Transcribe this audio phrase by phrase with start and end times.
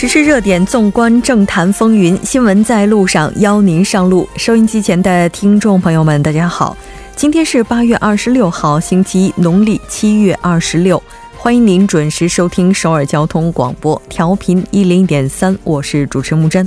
[0.00, 4.26] 时事热点，纵观政坛风云，新闻在路上，邀您上路。
[4.34, 6.74] 收音机前的听众朋友们，大家好，
[7.14, 11.02] 今天是八月二十六号，星期一，农历七月二十六。
[11.36, 16.66] 欢迎您准时收听首尔交通广播，调频一零点三，我是主持木真。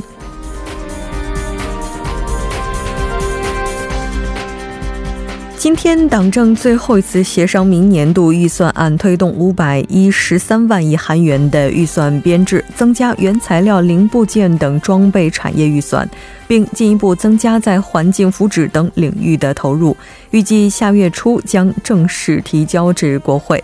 [5.63, 16.05] 今天，党政最后一次协商明年度预算案，推动五百一十三万亿韩元的预算编制，增加原材料、零部件等装备产业预算，
[16.49, 19.95] 并进一步增加在环境福祉等领域的投入。
[20.31, 23.63] 预计下月初将正式提交至国会。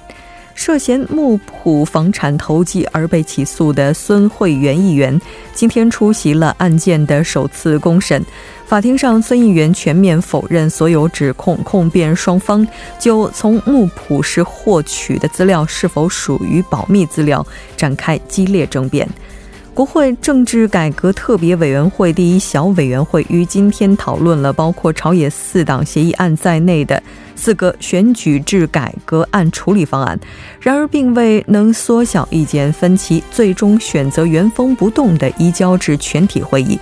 [0.59, 5.17] 涉嫌木浦房产投机而被起诉的孙慧元议员，
[5.53, 8.21] 今天出席了案件的首次公审。
[8.65, 12.67] 法庭上，孙议员全面否认所有指控，控辩双方
[12.99, 17.43] 就从木浦市获取的资料是否属于保密资料
[17.77, 19.07] 展开激烈争辩。
[19.79, 27.01] 国会政治改革特别委员会第一小委员会于今天讨论了包括朝野四党协议案在内的
[27.33, 30.19] 四个选举制改革案处理方案，
[30.59, 36.77] 然而并未能缩小意见分歧，最终选择原封不动的移交至全体会议。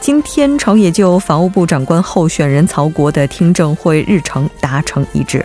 [0.00, 5.44] 今天朝野就法务部长官候选人曹国的听证会日程达成一致。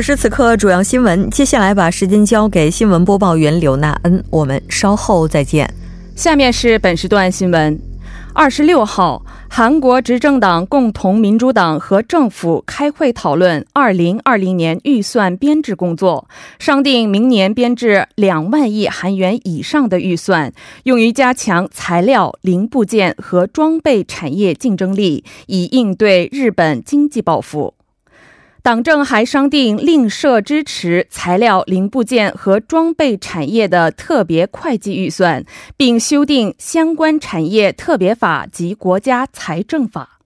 [0.00, 1.28] 此时此刻，主要新闻。
[1.28, 5.70] 接下来把时间交给新闻播报员刘娜恩，我们稍后再见。
[6.16, 7.78] 下面是本时段新闻。
[8.32, 16.26] 二十六号，韩国执政党共同民主党和政府开会讨论二零二零年预算编制工作，
[16.58, 20.50] 商定明年编制两万亿韩元以上的预算，
[20.84, 27.74] 用于加强材料、零部件和装备产业竞争力，以应对日本经济报复。
[28.62, 35.44] 党政还商定另设支持材料、零部件和装备产业的特别会计预算，
[35.78, 40.20] 并修订相关产业特别法及国家财政法。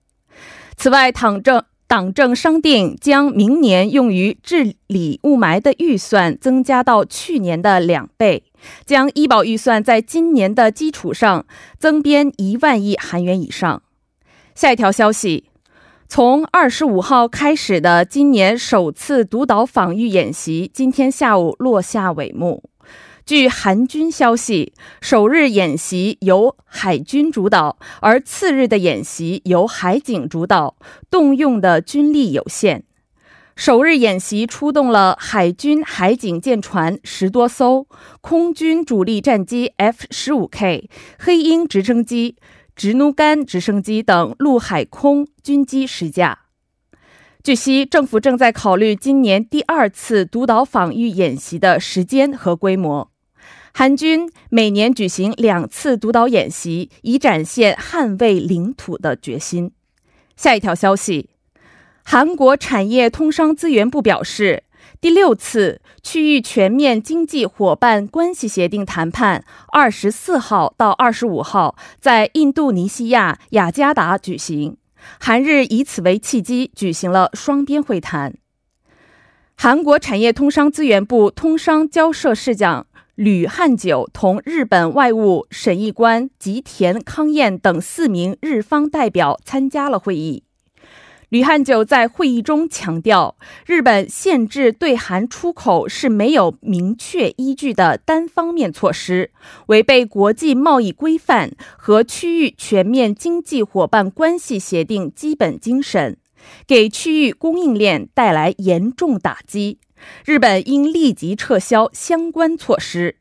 [0.75, 8.43] 此外，党政党政商定将明年用于治理雾霾的预算增加到去年的两倍，
[8.85, 11.45] 将医保预算在今年的基础上
[11.79, 13.81] 增编一万亿韩元以上。
[14.53, 15.45] 下一条消息。
[16.07, 22.69] 从二十五号开始的今年首次独岛防御演习，今天下午落下帷幕。
[23.25, 24.71] 据韩军消息，
[25.01, 30.75] 首日演习由海军主导，而次日的演习由海警主导，
[31.09, 32.83] 动用的军力有限。
[33.55, 37.87] 首日演习出动了海军海警舰船十多艘，
[38.21, 42.35] 空军主力战机 F 十五 K、黑鹰直升机。
[42.75, 46.39] 直努干直升机等陆海空军机十架。
[47.41, 53.09] 据悉，政府正在考虑今年第二次独岛防御演习的时间和规模。
[53.73, 59.71] 韩军每年举行两次独岛演习，以展现捍卫领土的决心。
[60.35, 61.29] 下一条消息，
[62.03, 64.64] 韩国产业通商资源部表示。
[65.05, 74.77] 第六次区域全面经济伙伴关系协定谈判，二十四号到二十五号在印度尼西亚雅加达举行。
[75.19, 78.33] 韩日以此为契机，举行了双边会谈。
[79.55, 90.44] 韩国产业通商资源部通商交涉市长吕汉久同日本外务审议官吉田康彦等四名日方代表参加了会议。
[91.29, 93.35] 吕汉久在会议中强调，
[93.65, 99.31] 日本限制对韩出口是没有明确依据的单方面措施，
[99.67, 106.17] 违背国际贸易规范和区域全面经济伙伴关系协定基本精神，
[106.67, 109.79] 给区域供应链带来严重打击。
[110.25, 113.17] 日本应立即撤销相关措施。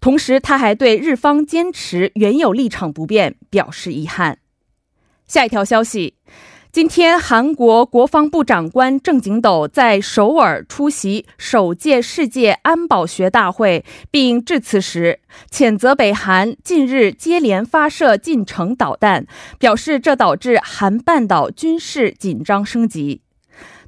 [0.00, 4.38] 同时，他还对日方坚持原有立场不变表示遗憾。
[5.26, 6.14] 下一条消息。
[6.74, 15.20] 今天，韩国国防部长官郑景斗在首尔出席首届世界安保学大会，并致辞时，
[15.52, 19.24] 谴责北韩近日接连发射近程导弹，
[19.60, 23.20] 表示这导致韩半岛军事紧张升级。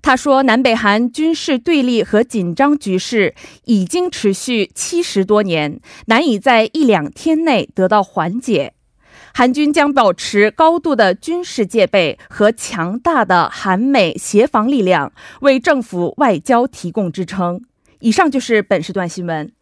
[0.00, 3.34] 他说，南北韩军事对立和紧张局势
[3.64, 8.74] 已经持续七十多年，难以在一两天内得到缓解。
[9.38, 17.60] 韩军将保持高度的军事戒备和强大的韩美协防力量，为政府外交提供支撑。
[17.98, 19.52] 以上就是本时段新闻。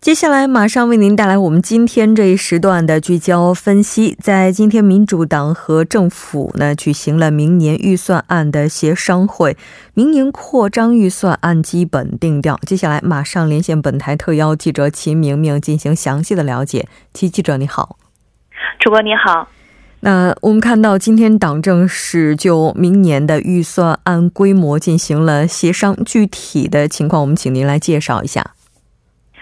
[0.00, 4.18] 接下来马上为您带来我们今天这一时段的聚焦分析。
[4.20, 9.56] 在今天，民主党和政府呢举行了明年预算案的协商会，
[9.94, 12.58] 明年扩张预算案基本定调。
[12.66, 16.88] 接下来马上连线本台特邀记者秦明明进行详细的了解。
[17.14, 17.96] 齐记者你好。
[18.80, 19.46] 主播你好，
[20.00, 28.42] 那我们看到今天党政是就明年的预算按规模进行了协商，具体的情况我们请您来介绍一下。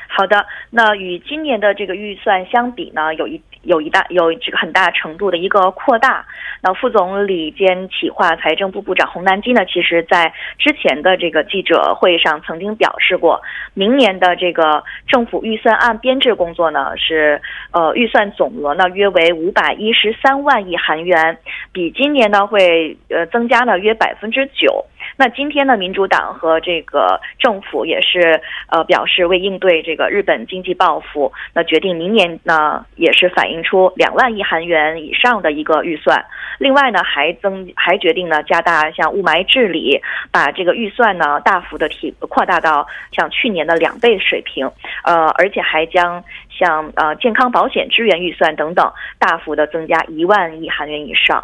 [0.09, 6.25] 好的，那与今年的这个预算相比呢，有一有一大有这个很大程度的一个扩大。
[6.61, 13.41] 那副总理兼企划财政部部长洪南基呢，其实在之前的这个记者会上曾经表示过，
[13.75, 21.39] 明年的这个政府预算案编制工作呢，是呃预算总额呢约为五百一十三万亿韩元，
[21.71, 24.85] 比今年呢会呃增加了约百分之九。
[25.17, 36.25] 那今天呢，民主党和这个政府也是呃表示，为应对这个日本经济报复，那决定明年呢也是反映出两万亿韩元以上的一个预算。
[36.59, 40.01] 另外呢，还增还决定呢加大像雾霾治理，
[40.33, 44.69] 把这个预算呢大幅的提扩大到像去年的两倍水平。
[45.05, 51.43] 呃，而且还将像呃健康保险支援预算等等大幅的增加一万亿韩元以上。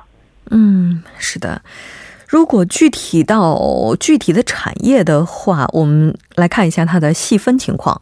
[0.51, 1.63] 嗯，是的。
[2.29, 8.01] 如果具体到具体的产业的话，我们来看一下它的细分情况。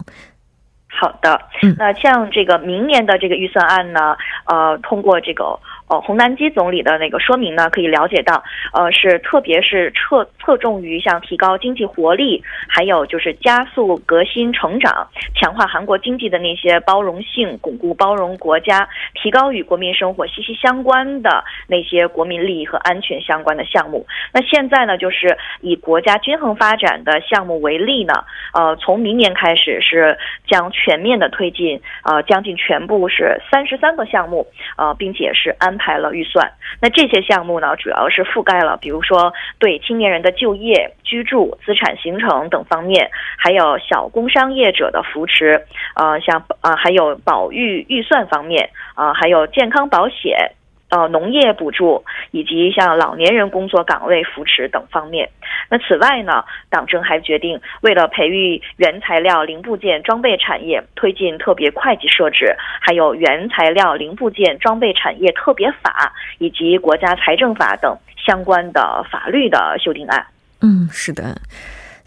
[1.03, 4.15] 好的，嗯，那像这个明年的这个预算案呢，
[4.45, 5.59] 呃，通过这个。
[6.01, 8.43] 洪南基总理的那个说明呢，可以了解到，
[8.73, 18.87] 呃，是特别是侧侧重于像提高经济活力，还有就是加速革新成长，强化韩国经济的那些包容性，巩固包容国家，
[19.21, 24.07] 提高与国民生活息息相关的那些国民利益和安全相关的项目。
[24.31, 28.13] 那现在呢，就是以国家均衡发展的项目为例呢，
[28.53, 30.17] 呃，从明年开始是
[30.47, 34.47] 将全面的推进，呃，将近全部是三十三个项目，
[34.77, 35.73] 呃，并且是安。
[35.73, 36.49] 排开了预算，
[36.81, 45.65] 那这些项目呢，主要是覆盖了，比如说对青年人的就业、居住、资产形成等方面，还有小工商业者的扶持，
[45.95, 50.53] 呃，像啊，还有保育预算方面，啊，还有健康保险。
[50.93, 55.27] 呃，农业补助以及像老年人工作岗位扶持等方面。
[55.67, 70.23] 那此外呢，党政还决定，为了培育原材料零部件装备产业，推进特别会计设置，还有原材料零部件装备产业特别法以及国家财政法等相关的法律的修订案。
[70.61, 71.23] 嗯，是的。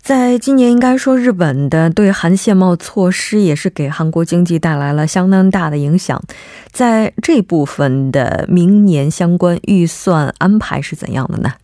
[0.07, 6.23] 在今年，应该说日本的对韩限贸措施也是给韩国经济带来了相当大的影响。
[6.71, 11.55] 在这部分的明年相关预算安排是怎样的呢？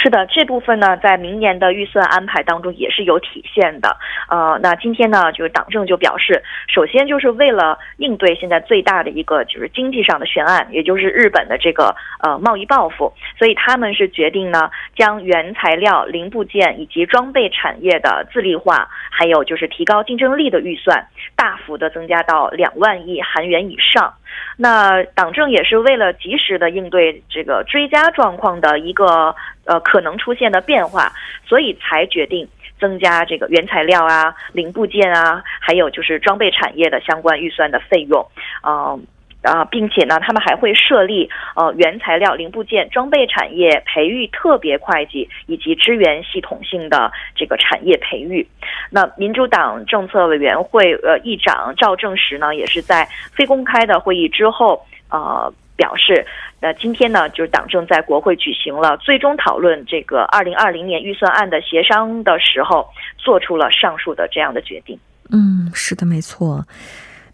[0.00, 3.96] 是的，这部分呢，在明年的预算安排当中也是有体现的。
[4.28, 6.40] 呃，那今天呢，就是党政就表示，
[6.72, 24.14] 首先就是为了应对现在最大的一个就是经济上的悬案，也就是日本的这个呃贸易报复，所以他们是决定呢，将原材料、零部件以及装备产业的自立化，还有就是提高竞争力的预算，大幅的增加到两万亿韩元以上。
[24.56, 29.34] 那党政也是为了及时的应对这个追加状况的一个
[29.68, 31.12] 呃可能出现的变化，
[31.46, 32.48] 所以才决定
[32.80, 38.26] 增加这个原材料啊、零部件啊，还有就是装备产业的相关预算的费用，
[38.66, 39.06] 嗯。
[39.40, 48.46] 啊，并且呢，他们还会设立呃原材料、零部件、装备产业培育特别会计以及支援系统性的这个产业培育。
[48.90, 56.26] 那民主党政策委员会呃议长赵正时呢，也是在非公开的会议之后呃表示，
[56.60, 64.98] 那今天呢，就是党政在国会举行了最终讨论这个二零二零年预算案的协商的时候，做出了上述的这样的决定。
[65.30, 66.66] 嗯，是的，没错。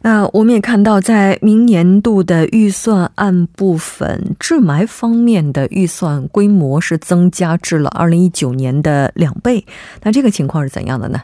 [0.02, 9.64] 那我们也看到，在明年度的预算案部分，治霾方面的预算规模是增加至了二零一九年的两倍。
[10.02, 11.22] 那这个情况是怎样的呢？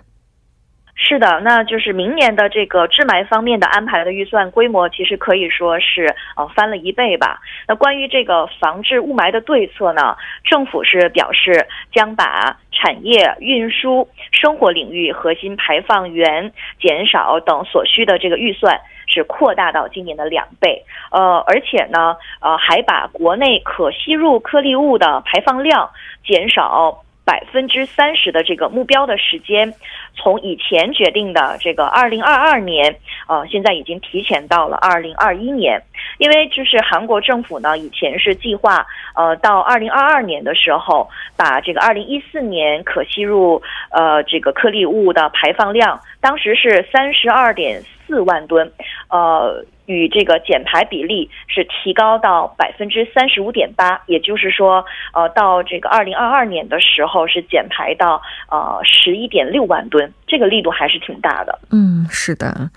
[1.02, 7.40] 是的，那就是明年的这个治霾方面的安排的预算规模，其实可以说是呃翻了一倍吧。
[7.66, 10.14] 那关于这个防治雾霾的对策呢，
[10.44, 18.78] 政府是表示将把产业、运输、生活领域核心排放源减少等所需的这个预算
[19.08, 20.84] 是扩大到今年的两倍。
[21.10, 25.90] 呃，而且呢，呃，还把国内可吸入颗粒物的排放量
[26.24, 27.02] 减少。
[27.30, 29.72] 百分之三十的这个目标的时间，
[30.16, 32.96] 从以前决定的这个二零二二年，
[33.28, 35.80] 呃，现在已经提前到了二零二一年。
[36.18, 38.84] 因为就是韩国政府呢，以前是计划，
[39.14, 48.72] 呃，到二零二二年的时候，把这个二零一四年可吸入呃这个颗粒物的排放量，当时是三十二点四万吨，
[49.08, 49.64] 呃。
[49.90, 61.58] 与这个减排比例是提高到百分之三十五点八，也就是说，呃，到这个二零二二年的时候是减排到呃十一点六万吨，这个力度还是挺大的。
[61.72, 62.70] 嗯，是的。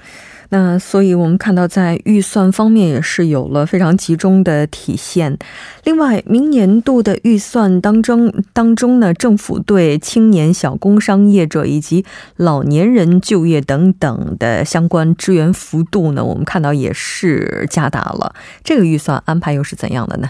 [0.54, 5.36] 那所以，我们看到在预算方面也是有了非常集中的体现。
[5.84, 12.06] 另外，明年度的预算当中当中呢，政府对青年小工商业者以及
[12.36, 18.36] 老年人就业等等的相关支援幅度呢，我们看到也是加大了。
[18.64, 20.30] 这个预算安排又是怎样的呢？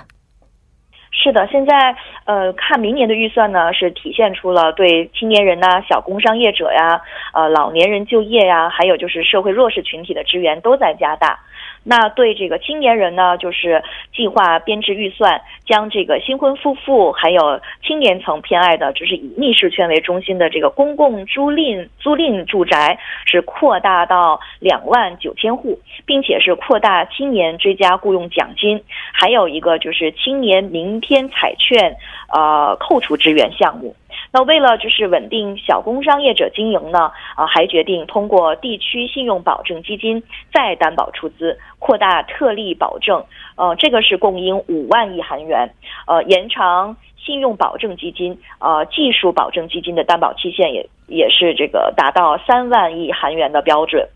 [1.23, 7.01] 是的，现在呃，看明年的预算呢，是体现出了对青年人呐、小工商业者呀、
[7.33, 11.39] 呃老年人就业呀，还有就是社会弱势群体的支援都在加大。
[11.83, 13.83] 那对这个青年人呢，就是
[14.15, 31.97] 计划编制预算，将这个新婚夫妇还有青年层偏爱的，就是以逆市圈为中心的这个公共租赁租赁住宅，是扩大到两万九千户，并且是扩大青年追加雇佣奖金，还有一个就是青年明天彩券，
[32.33, 33.95] 呃，扣除支援项目。
[34.33, 43.23] 那为了就是稳定小工商业者经营呢，啊，还决定通过地区信用保证基金再担保出资，扩大特例保证，
[43.55, 45.69] 呃，这个是供应五万亿韩元，
[46.07, 54.09] 呃，延长信用保证基金、呃技术保证基金的担保期限也也是这个达到三万亿韩元的标准。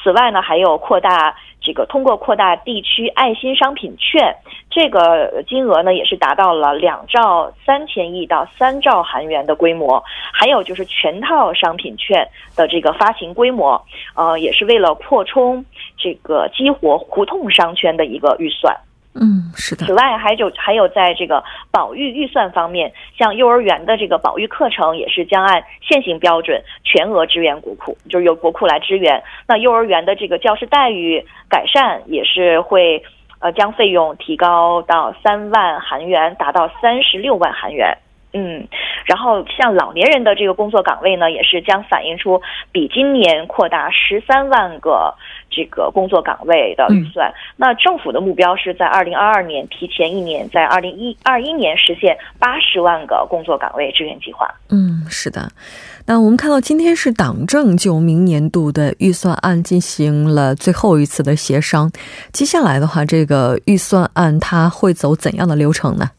[0.00, 1.34] 此外呢，还有扩大。
[1.68, 4.34] 这个通过扩大地区爱心商品券，
[4.70, 10.02] 这个金额呢也是达到了两兆三千亿到三兆韩元的规模。
[10.32, 13.84] 还有就是全套商品券的这个发行规模，
[14.14, 15.62] 呃，也是为了扩充
[15.98, 18.74] 这个激活胡同商圈的一个预算。
[19.20, 19.86] 嗯，是的。
[19.86, 29.22] 此外，还有还有，在这个保育预算方面，像幼儿园的这个保育课程，也是将按现行标准全额支援国库，就是由国库来支援。
[29.46, 33.02] 那幼儿园的这个教师待遇改善，也是会
[33.40, 37.96] 呃将费用提高到三万韩元，达到三十六万韩元。
[38.32, 38.66] 嗯，
[39.06, 45.14] 然后像老年人的这个工作岗位呢，也是将反映出比今年扩大十三万个。
[45.50, 54.46] 这个工作岗位的预算，那政府的目标是在二零二二年提前一年，在二零一二一年实现八十万个工作岗位支援计划。
[54.68, 55.50] 嗯，是的。
[56.06, 61.90] 那我们看到今天是党政就明年度的预算案进行了最后一次的协商，
[62.30, 66.10] 接下来的话，这个预算案它会走怎样的流程呢？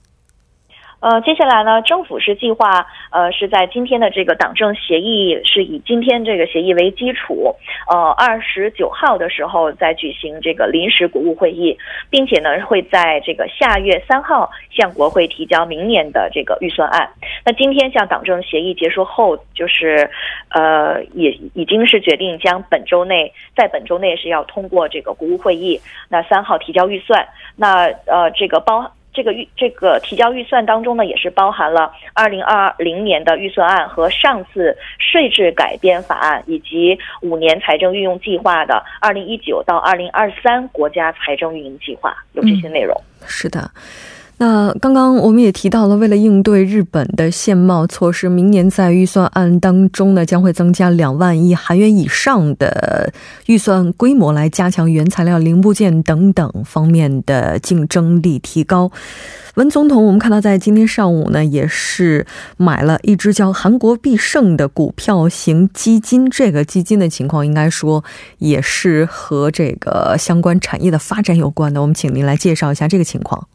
[1.01, 7.55] 呃，接下来呢，政府是计划，呃，是在今天的这个党政协议是以今天这个协议为基础，
[7.89, 11.77] 呃，二十九号的时候再举行这个临时国务会议，
[12.09, 17.09] 并且呢，会在这个下月三号向国会提交明年的这个预算案。
[17.45, 20.09] 那今天向党政协议结束后，就是，
[20.49, 25.79] 呃，也已经是决定将本周内在本周内是要通过这个国务会议，
[26.09, 27.25] 那三号提交预算。
[27.55, 28.91] 那呃，这个包。
[29.19, 42.95] 这个预这个提交预算当中呢，也是包含了二零二零年的预算案和上次税制改编法案，以及五年财政运用计划的二零一九到二零二三国家财政运营计划有这些内容。
[43.27, 43.69] 是的。
[44.41, 53.11] 那刚刚我们也提到了，为了应对日本的限贸措施，明年在预算案当中呢，将会增加两万亿韩元以上的
[53.47, 58.89] 预算规模，来加强原材料、零部件等等方面的竞争力提高。
[59.55, 68.01] 文总统，我们看到在今天上午呢，也是买了一只叫韩国必胜的股票型基金，这个基金的情况应该说
[68.37, 71.81] 也是和这个相关产业的发展有关的。
[71.81, 73.45] 我们请您来介绍一下这个情况。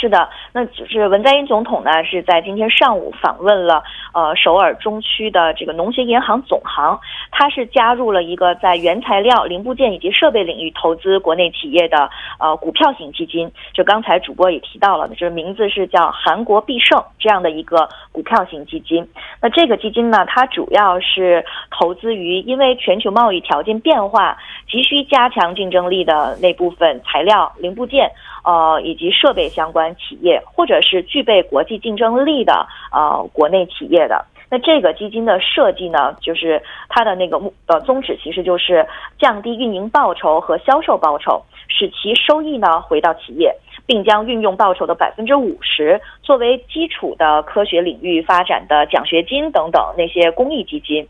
[0.00, 3.82] 是的，那就是文在寅总统呢，是在今天上午访问了
[4.14, 6.98] 呃首尔中区的这个农协银行总行，
[7.30, 13.52] 他是加入了一个在原材料、零部件以及设备领域投资国内企业的呃股票型基金。
[13.74, 19.06] 就刚才主播也提到了，就是名字是叫韩国必胜这样的一个股票型基金。
[19.42, 21.44] 那这个基金呢，它主要是
[21.78, 28.10] 投资于因为全球贸易条件变化，急需加强竞争力的那部分材料、零部件。
[28.44, 38.86] 呃，以及设备相关企业，或者是具备国际竞争力的呃国内企业的，那这个基金的设计呢，就是它的那个目呃宗旨，其实就是
[39.18, 43.54] 降低运营报酬和销售报酬，使其收益呢回到企业。
[43.90, 51.04] 并将运用报酬的百分之五十作为基础的科学领域发展的奖学金等等那些公益基金。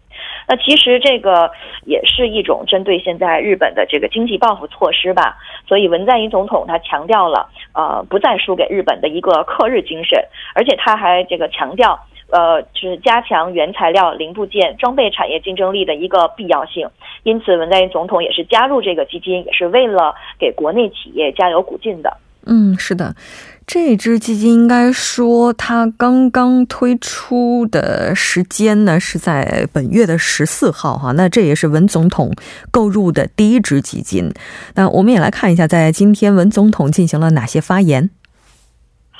[0.48, 1.50] 那其实这个
[1.84, 5.36] 也是一种针对现在日本的这个经济报复措施吧。
[5.68, 10.18] 所以文在寅总统他强调了，呃，不再输给日本的一个克日精神，
[10.54, 16.88] 而且他还这个强调，呃，就是加强原材料、零部件、装备产业竞争力的一个必要性。
[17.24, 22.16] 因此，文在寅总统也是加入这个基金，也是为了给国内企业加油鼓劲的。
[22.46, 23.14] 嗯，是的，
[23.66, 32.32] 这支基金应该说它刚刚推出的时间呢是在本月的十四号哈，那这也是文总统
[32.70, 34.32] 购入的第一支基金。
[34.74, 38.10] 那我们也来看一下，在今天文总统进行了哪些发言。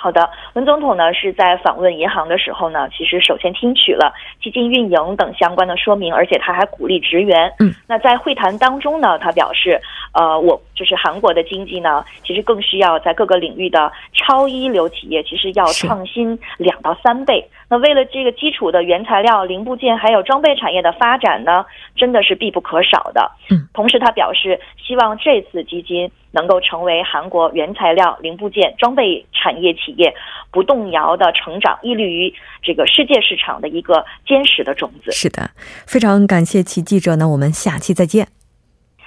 [0.03, 4.11] 好的，文总统呢是在访问银行的时候呢，其实首先听取了
[4.43, 7.53] 基金运营等相关的说明，而且他还鼓励职员。
[7.59, 9.79] 嗯，那在会谈当中呢，他表示，
[10.15, 17.47] 呃，我就是韩国的经济呢，其实更需要在各个领域的超一流企业，其实要创新两到三倍。
[17.69, 23.31] 那为了这个基础的原材料、零部件还有装备产业的发展呢，真的是必不可少的。
[23.51, 26.11] 嗯，同时他表示，希望这次基金。
[26.33, 30.15] 能够成为韩国原材料、零部件、装备产业企业
[30.51, 32.33] 不动摇的成长、屹立于
[32.63, 35.11] 这个世界市场的一个坚实的种子。
[35.13, 35.51] 是的，
[35.87, 38.29] 非常感谢齐记者呢，我们下期再见。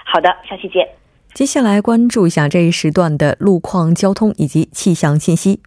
[0.04, 0.88] 好的，下期见。
[1.32, 5.60] 接下来关注一下这一时段的路况、交通以及气象信息。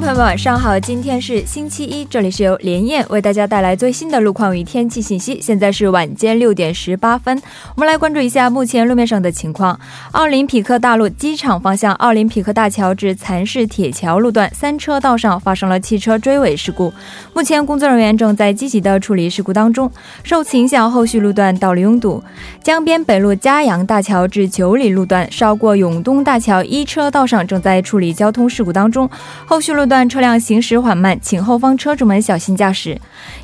[0.00, 0.80] 朋友们，晚上好！
[0.80, 5.38] 今天是星期一，这里是由连燕为大家带来最新的路况与天气信息。
[5.42, 7.38] 现在是晚间六点十八分，
[7.74, 9.78] 我们来关注一下目前路面上的情况。
[10.12, 16.90] 奥林匹克大陆机场方向奥林匹克大桥至蚕市铁桥路段三车道上发生了汽车追尾事故，
[17.34, 19.92] 目前工作人员正在积极的处理事故当中。
[20.22, 22.24] 受此影响，后续路段道路拥堵。
[22.62, 29.08] 江边北路嘉阳大桥至九里路段绕过永东大桥一车道上正在处理交通事故当中，
[29.44, 29.89] 后续路。
[29.90, 32.98] 段车辆行驶缓慢，请后方车主们小心驾驶。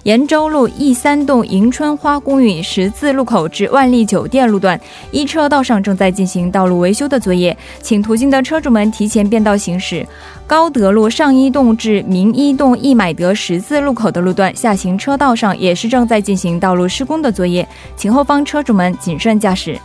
[0.05, 4.81] 延州路 E 三栋迎春花公寓十字路口至万丽酒店路段
[5.11, 10.07] 一车道上正在进行道路维修的作业，请途经的车主们提前变道行驶。
[10.47, 19.77] 高德路上一栋至明一栋易买得十字路口的路段下行车道上也是正在进行道路施工的作业，请后方车主们谨慎驾驶。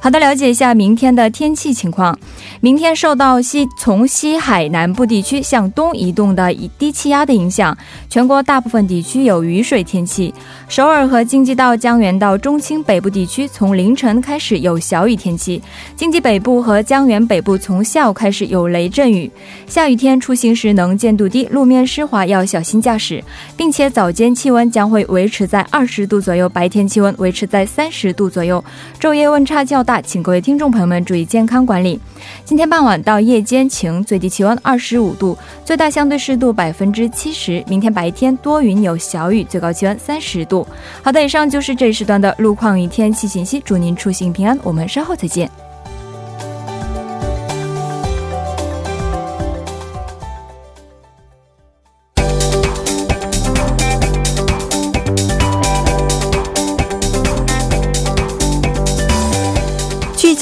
[0.00, 2.18] 好的，了解一下明天的天气情况。
[2.60, 7.76] 明天受到西从西海南部地区向东移动的低气压的影响，
[8.08, 10.32] 全国大部分地区有雨水天气。
[10.68, 15.62] 首尔和京畿道江原道中青北部地区从凌晨开始有小雨天气，
[15.96, 19.30] 京畿北部和江原北部从下午开始有雷阵雨。
[19.66, 23.22] 下雨天出行时能见度低，路面湿滑，要小心驾驶，
[23.56, 28.62] 并且早间气温将会维持在二十度左右，白天气温维持在三十度左右，
[29.00, 30.02] 昼夜温差较大。
[30.02, 31.98] 请各位听众朋友们注意健康管理。
[32.44, 37.64] 今天傍晚到夜间晴，最低气温二十五度，最大相对湿度百分之七十。
[37.68, 40.66] 明天白天多云有小雨，最高气温三十度。
[41.02, 44.58] 好的，以上就是这一时段的路况与天气信息，祝您出行平安。
[44.64, 45.48] 我们稍后再见。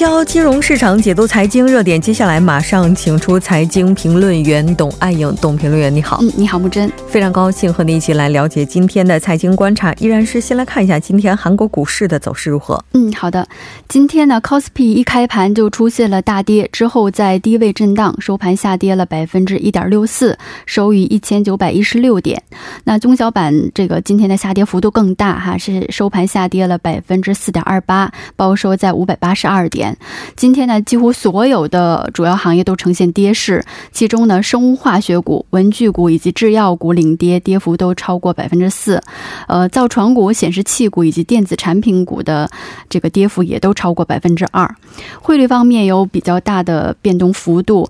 [0.09, 5.37] 交金融市场解读财经热点，接下来马上请出财经评论员董爱颖。
[5.39, 9.93] 董评论员你好，嗯，你好木真，非常高兴和你一起来了解今天的财经观察。
[9.99, 12.83] 依然是先来看一下今天韩国股市的走势如何。
[12.95, 13.47] 嗯，好的，
[13.87, 22.43] 今天呢 c o s p i 一开盘就出现了大跌，之后在低位震荡，收盘下跌了百分之一点六四，收于一千九百一十六点。
[22.85, 29.98] 那中小板这个今天的下跌幅度更大哈，是收盘下跌了百分之四点二八，报收在五百八十二点。
[30.37, 39.03] 今天呢，几乎所有的主要行业都呈现跌势，其中呢，生物化学股、文具股以及制药股领跌，跌幅都超过百分之四。
[39.47, 42.49] 呃，造船股、显示器股以及电子产品股的
[42.89, 44.73] 这个跌幅也都超过百分之二。
[45.21, 47.89] 汇率方面有比较大的变动幅度，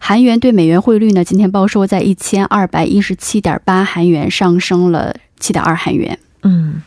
[0.00, 6.18] 韩元对美元汇率呢，今天报收在一千二百一十七点八韩元，上升了七点二韩元。
[6.42, 6.82] 嗯。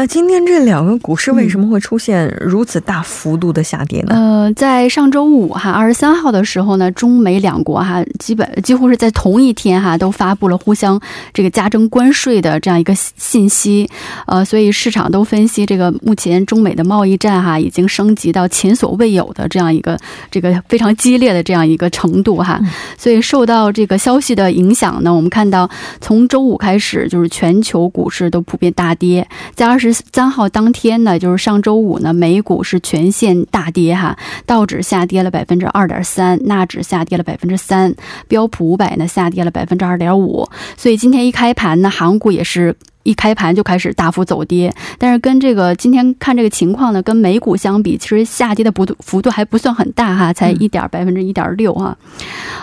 [0.00, 4.14] 那今天这两个股市为什么会出现如此大幅度的下跌呢？
[4.14, 10.98] 呃，在上周五哈，二十三号的时候呢，中美两国哈，基本几乎是在同一天哈，都发布了互相
[11.34, 13.90] 这个加征关税的这样一个信息。
[14.26, 19.98] 呃，所以市场都分析，这个目前中美的贸易战哈，已经升级到前所未有的这样一个
[20.30, 22.58] 这个非常激烈的这样一个程度哈。
[22.96, 25.68] 所以受到这个消息的影响呢，我们看到
[26.00, 29.89] 从周五开始，就是全球股市都普遍大跌，在二十。
[29.92, 37.94] 三号当天呢，就是上周五呢，美股是全线大跌哈，道指下跌了百分之二点三，纳指下跌了百分之三，
[38.28, 42.76] 标普五百呢下跌了百分之二点五，所以今天一开盘呢，行股也是。
[43.02, 51.96] 一开盘就开始大幅走跌，但是跟这个今天看这个情况呢，跟美股相比，其实下跌的幅度幅度还不算很大哈，才一点百分之一点六哈。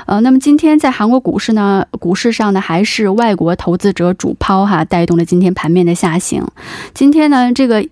[0.06, 6.45] 呃，那么今天在韩国股市呢，股市上呢还是外国投资者主抛哈，带动了今天盘面的下行。
[6.93, 7.88] 今天呢，这个。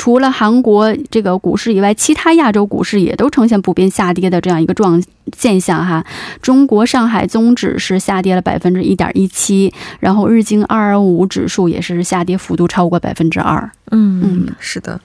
[0.00, 5.02] 除了韩国这个股市以外，其他亚洲股市也都呈现普遍下跌的这样一个状
[5.36, 6.02] 现象哈。
[6.40, 13.70] 中国上海综指是下跌了百分之一点一七，然后日经二二五指数也是下跌幅度超过百分之二。
[13.90, 14.98] 嗯嗯，是的。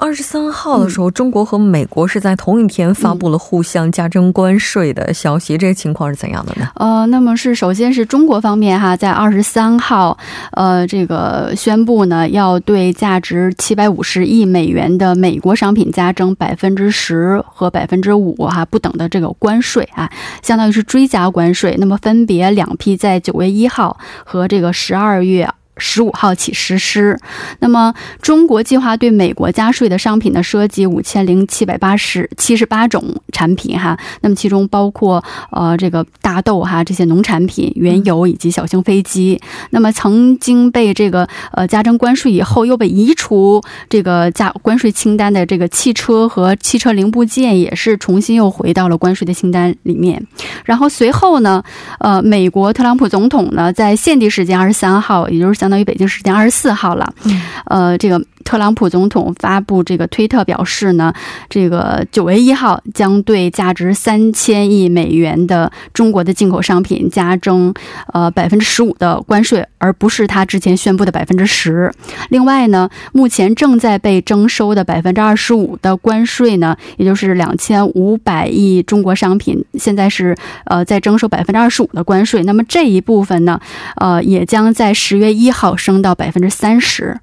[0.00, 6.66] 二十三号的时候，中国和美国是在同一天发布了互相加征关税的消息，这个情况是怎样的呢？
[6.76, 10.16] 呃，那么是首先是中国方面哈，在二十三号，
[10.52, 20.10] 呃，这个宣布呢，要对价值七百五十亿美元的美国商品加征百分之十和百分之五哈不等的这个关税啊，
[20.42, 21.76] 相当于是追加关税。
[21.78, 25.46] 那么分别两批在九月一号和这个十二月。
[25.80, 27.18] 十五号起实施。
[27.58, 33.98] 那么，中国计划对美国加税的商品呢，涉及五千零七百八十七十八种产品哈。
[34.20, 39.40] 那么，其中包括呃这个大豆哈这些农产品、原油以及小型飞机。
[39.70, 50.22] 那么，曾经被这个呃加征关税以后又被移除这个加关税清单的这个汽车和汽车零部件，也是重新又回到了关税的清单里面。
[50.64, 51.62] 然后随后呢，
[52.00, 57.14] 呃，美国特朗普总统呢，在现地时间二十三号，也就是相相当于北京时间二十四号了，
[57.66, 58.20] 呃，这个。
[58.44, 61.12] 特朗普总统发布这个推特表示呢，
[61.48, 67.72] 这个九月一号将对价值三千亿美元的中国的进口商品加征
[68.12, 71.92] 呃百分之十五的关税，而不是他之前宣布的百分之十。
[72.30, 82.42] 另外呢，目前正在被征收的百分之二十五的关税呢，也就是两千五百亿中国商品，现在是呃在征收百分之二十五的关税。
[82.44, 83.60] 那么这一部分呢，
[83.96, 87.18] 呃，也将在十月一号升到百分之三十。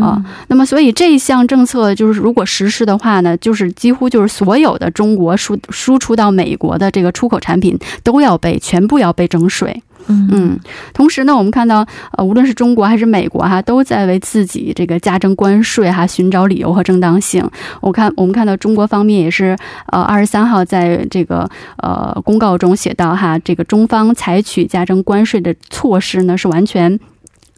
[0.00, 9.82] 啊，那么所以这一项政策就是如果实施的话呢，就是几乎就是所有的中国输输出到美国的这个出口产品都要被全部要被征税。
[10.06, 10.58] 嗯，
[10.92, 11.86] 同时呢，我们看到
[12.16, 17.48] 呃，无论是中国还是美国哈，都在为自己这个加征关税哈寻找理由和正当性。
[17.80, 26.98] 我看我们看到中国方面也是呃，二十三号在这个呃公告中写到哈，这个中方采取加征关税的措施呢是完全。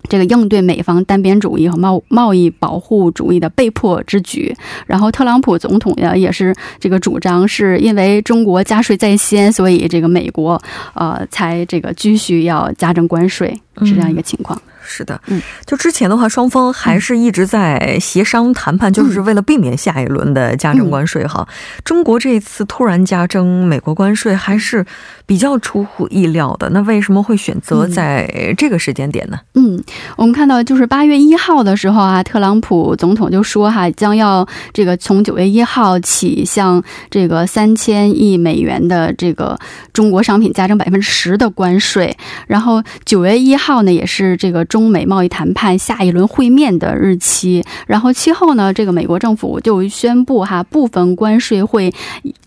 [0.09, 4.55] 这个应对美方单边主义和贸贸易保护主义的被迫之举，
[4.87, 10.61] 然后特朗普总统呀也是这个主张，是因为中国加税在先，所以这个美国
[10.95, 14.61] 呃才这个继续要加征关税，是这样一个情况。
[14.85, 21.47] 是的，嗯，就之前的话，双方还是一直在协商谈判，就是为了避免下一轮的加征关税哈。
[21.85, 24.85] 中国这一次突然加征美国关税，还是
[25.25, 26.69] 比较出乎意料的。
[26.71, 29.39] 那为什么会选择在这个时间点呢？
[29.55, 29.83] 嗯，
[30.17, 39.59] 我们看到就是八月一号的时候啊，特朗普总统就说哈，将要这个从九月一号起，向这个三千亿美元的这个
[39.93, 42.17] 中国商品加征百分之十的关税。
[42.49, 44.65] 然后九月一号呢，也是这个。
[44.73, 51.93] 中美贸易谈判下一轮会面的日期，然后其后呢，这个美国政府就宣布哈，部分关税会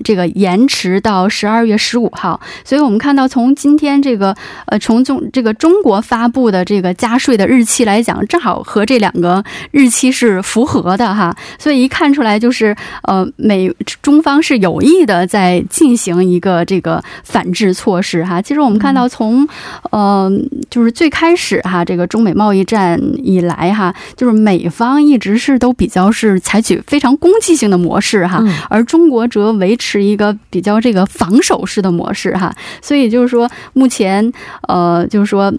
[0.03, 2.41] 这个延迟到十二月十五号。
[2.63, 4.35] 所以我们看到，从今天这个
[4.65, 11.35] 呃，从中这个中国发布的这个加税的日期来讲，正好和这两个日期是符合的哈。
[11.59, 18.41] 所以一看出来就是呃，美中方是有意的在进行一个这个反制措施哈。
[18.41, 19.47] 其实我们看到从
[19.91, 20.27] 呃，
[20.71, 34.31] 就是最开始哈，这个中美贸易战以来哈，就是美方一直是都比较是采取非常攻击性的模式哈，而中国则维持一个比较这个防守式的模式哈，所以就是说目前
[34.69, 35.53] 呃，就是说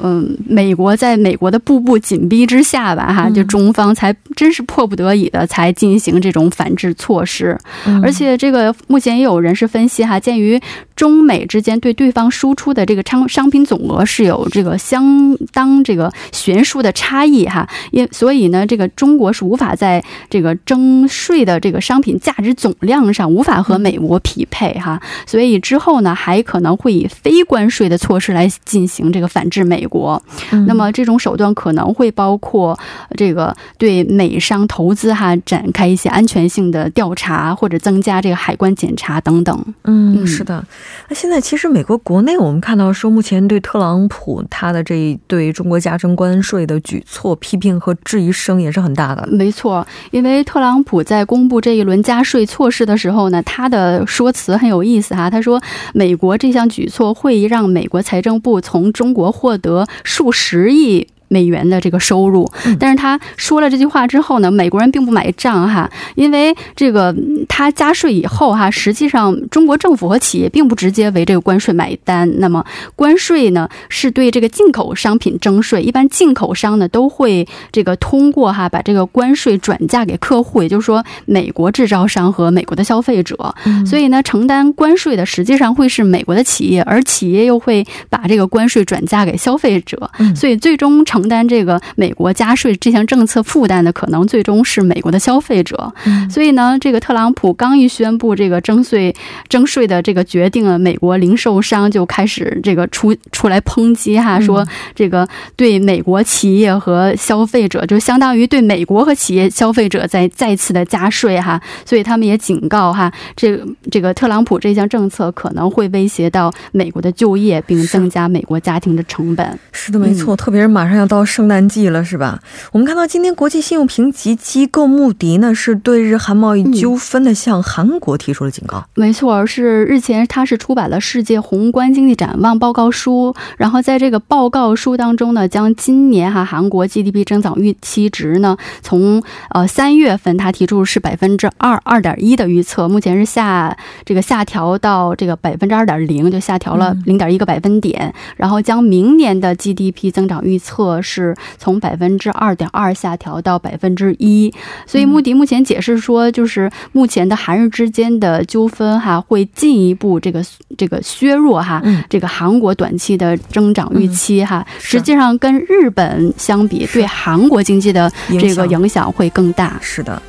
[0.00, 7.56] 嗯，美国在美国的步步紧逼之下吧哈，就中方才真是迫不得已的才进行这种反制措施，
[8.02, 10.60] 而且这个目前也有人士分析哈，鉴于
[10.96, 15.99] 中美之间对对方输出的这个商商品总额是有这个相当这个
[16.30, 30.22] 悬殊的差异哈，因所以呢，这个中国是无法在这个征税的这个商品价值总量上无法和美国匹配哈，所以之后呢，还可能会以非关税的措施来进行这个反制美国。
[30.68, 32.78] 那么这种手段可能会包括
[33.16, 39.74] 这个对美商投资哈展开一些安全性的调查，或者增加这个海关检查等等。
[39.84, 40.64] 嗯，是的。
[41.08, 49.26] 那现在其实美国国内我们看到说，目前对特朗普他的这一对中国加征关税的举措批评和质疑声也是很大的。
[49.28, 55.28] 没错，因为特朗普在公布这一轮加税措施的时候呢，他的说辞很有意思哈。
[55.28, 55.60] 他说，
[55.92, 61.08] 美国这项举措会让美国财政部从中国获得数十亿。
[61.30, 62.44] 美元的这个收入，
[62.78, 67.14] 但是他说了这句话之后呢，美国人并不买账哈，因为这个
[67.48, 72.28] 他加税以后哈，实际上中国政府和企业并不直接为这个关税买单。
[72.40, 72.64] 那么
[72.96, 83.54] 关税呢是对这个进口商品征税，一般进口商呢都会这个通过哈把这个关税转嫁给客户，也就是说美国制造商和美国的消费者。
[83.86, 90.10] 所以呢，承担关税的实际上会是美国的企业，而企业又会把这个关税转嫁给消费者。
[90.34, 95.92] 所以最终成承担这个美国加税这项政策负担的，可能最终是美国的消费者。
[96.30, 99.14] 所以呢，这个特朗普刚一宣布这个征税
[99.46, 111.60] 征税的这个决定啊，美国零售商就开始这个出出来抨击哈，说这个对美国企业和消费者，就相当于对美国和企业消费者在再次的加税哈。
[111.84, 119.58] 所以他们也警告哈，这个这个特朗普这项政策可能会威胁到美国的就业，并增加美国家庭的成本。
[119.70, 121.09] 是的，没错，特别是马上要。
[121.10, 122.40] 到圣诞季了，是吧？
[122.70, 128.84] 我们看到今天国际信用评级机构穆迪呢，是对日韩贸易纠纷的向韩国提出了警告。
[128.94, 139.20] 没错，是日前他是出版了《世界宏观经济展望报告书》，然后在这个报告书当中呢，将今年哈韩国 GDP 增长预期值呢，从
[139.50, 150.99] 呃三月份他提出是百分之二二点一的预测，目前是下这个下调到这个百分之二点零，就下调了零点一个百分点，然后将明年的 GDP 增长预测。
[151.00, 154.52] 是从百分之二点二下调到百分之一，
[154.86, 160.44] 所以穆迪目前解释说，就是目前的韩日之间的纠纷哈，会进一步这个
[160.76, 164.66] 这个削弱哈，这个韩国短期的增长预期哈。
[164.78, 169.78] 实际上跟日本相比，对韩国经济的这个影响会更大。
[169.80, 170.20] 是的，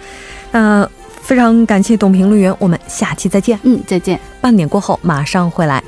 [0.51, 0.87] 那
[1.21, 3.59] 非常感谢董评论员，我们下期再见。
[3.63, 4.19] 嗯，再见。
[4.39, 5.83] 半点过后马上回来。